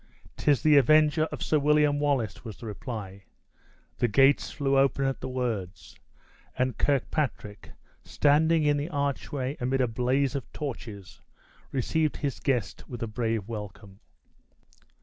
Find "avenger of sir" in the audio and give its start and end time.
0.77-1.59